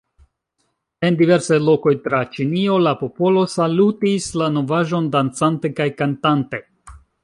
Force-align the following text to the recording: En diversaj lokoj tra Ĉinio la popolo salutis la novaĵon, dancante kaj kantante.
En 1.09 1.19
diversaj 1.19 1.59
lokoj 1.65 1.93
tra 2.07 2.23
Ĉinio 2.37 2.79
la 2.87 2.95
popolo 3.03 3.45
salutis 3.59 4.33
la 4.43 4.51
novaĵon, 4.59 5.15
dancante 5.19 5.77
kaj 5.81 5.93
kantante. 6.05 6.67